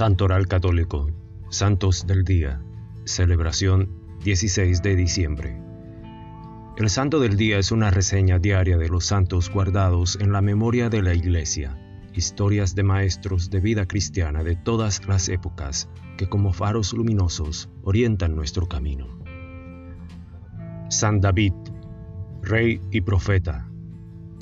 [0.00, 1.10] Santoral Católico,
[1.50, 2.62] Santos del Día,
[3.04, 3.90] celebración
[4.24, 5.62] 16 de diciembre.
[6.78, 10.88] El Santo del Día es una reseña diaria de los santos guardados en la memoria
[10.88, 11.78] de la Iglesia,
[12.14, 18.34] historias de maestros de vida cristiana de todas las épocas que como faros luminosos orientan
[18.34, 19.06] nuestro camino.
[20.88, 21.52] San David,
[22.40, 23.70] rey y profeta.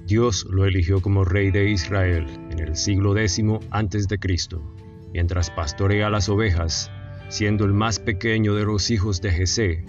[0.06, 4.78] Dios lo eligió como rey de Israel en el siglo X antes de Cristo
[5.12, 6.90] mientras pastorea las ovejas,
[7.29, 9.84] siendo el más pequeño de los hijos de Jesé,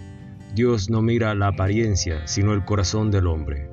[0.54, 3.70] Dios no mira la apariencia, sino el corazón del hombre.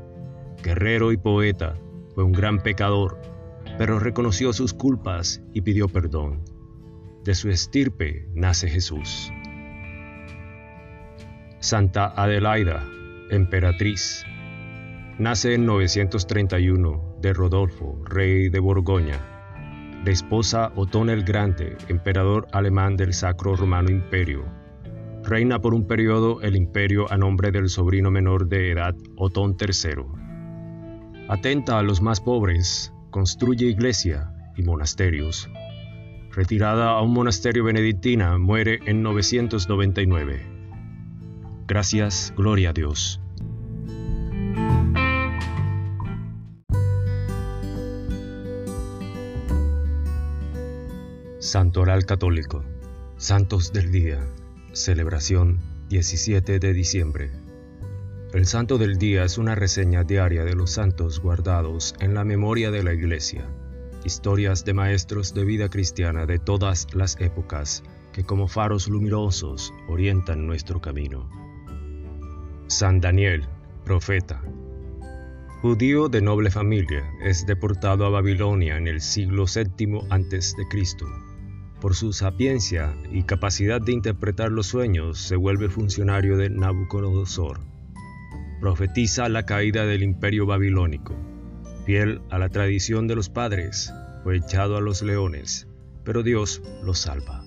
[0.62, 1.78] Guerrero y poeta,
[2.14, 3.20] fue un gran pecador,
[3.78, 6.44] pero reconoció sus culpas y pidió perdón.
[7.24, 9.32] De su estirpe nace Jesús.
[11.60, 12.86] Santa Adelaida,
[13.30, 14.24] emperatriz.
[15.18, 19.35] Nace en 931 de Rodolfo, rey de Borgoña
[20.12, 24.44] esposa Otón el Grande, emperador alemán del Sacro Romano Imperio.
[25.24, 30.04] Reina por un periodo el imperio a nombre del sobrino menor de edad Otón III.
[31.28, 35.50] Atenta a los más pobres, construye iglesia y monasterios.
[36.30, 40.46] Retirada a un monasterio benedictina, muere en 999.
[41.66, 43.20] Gracias, gloria a Dios.
[51.46, 52.64] Santoral Católico,
[53.18, 54.18] Santos del Día,
[54.72, 57.30] celebración 17 de diciembre.
[58.32, 62.72] El Santo del Día es una reseña diaria de los santos guardados en la memoria
[62.72, 63.46] de la Iglesia,
[64.04, 70.48] historias de maestros de vida cristiana de todas las épocas que como faros luminosos orientan
[70.48, 71.30] nuestro camino.
[72.66, 73.46] San Daniel,
[73.84, 74.42] profeta.
[75.62, 81.35] Judío de noble familia, es deportado a Babilonia en el siglo VII a.C
[81.86, 87.60] por su sapiencia y capacidad de interpretar los sueños, se vuelve funcionario de Nabucodonosor.
[88.60, 91.14] Profetiza la caída del imperio babilónico.
[91.84, 93.94] Fiel a la tradición de los padres,
[94.24, 95.68] fue echado a los leones,
[96.02, 97.44] pero Dios lo salva.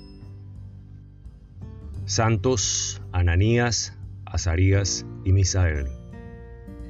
[2.05, 5.87] Santos Ananías, Azarías y Misael.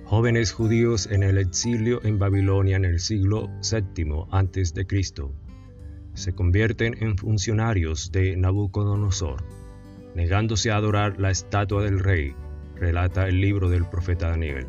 [0.05, 5.48] Jóvenes judíos en el exilio en Babilonia en el siglo VII a.C
[6.19, 9.41] se convierten en funcionarios de Nabucodonosor,
[10.15, 12.35] negándose a adorar la estatua del rey,
[12.75, 14.67] relata el libro del profeta Daniel.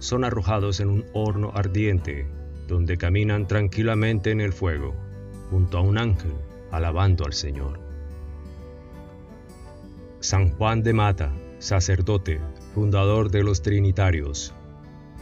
[0.00, 2.26] Son arrojados en un horno ardiente,
[2.68, 4.94] donde caminan tranquilamente en el fuego,
[5.48, 6.34] junto a un ángel,
[6.70, 7.80] alabando al Señor.
[10.20, 12.38] San Juan de Mata, sacerdote,
[12.74, 14.52] fundador de los Trinitarios.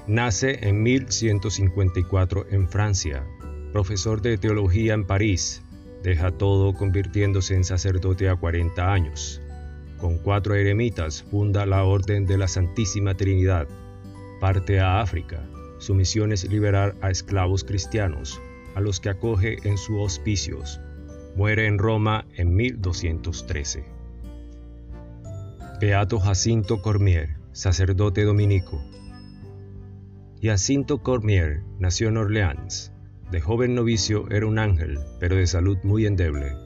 [0.09, 3.25] Nace en 1154 en Francia
[3.72, 5.62] profesor de teología en París,
[6.03, 9.41] deja todo convirtiéndose en sacerdote a 40 años.
[9.98, 13.69] Con cuatro eremitas funda la Orden de la Santísima Trinidad.
[14.41, 15.47] Parte a África.
[15.78, 18.41] Su misión es liberar a esclavos cristianos,
[18.75, 20.80] a los que acoge en sus hospicios.
[21.36, 23.84] Muere en Roma en 1213.
[25.80, 28.82] Beato Jacinto Cormier, sacerdote dominico.
[30.42, 32.90] Jacinto Cormier nació en Orleans,
[33.30, 36.56] de joven novicio era un ángel, pero de salud muy endeble.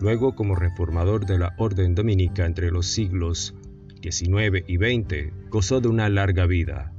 [0.00, 3.54] Luego, como reformador de la orden dominica entre los siglos
[4.02, 6.92] XIX y XX, gozó de una larga vida.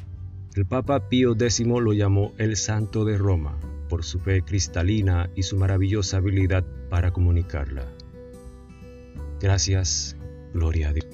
[0.56, 3.58] El Papa Pío X lo llamó el Santo de Roma,
[3.90, 7.86] por su fe cristalina y su maravillosa habilidad para comunicarla.
[9.42, 10.16] Gracias,
[10.54, 11.08] gloria a Dios.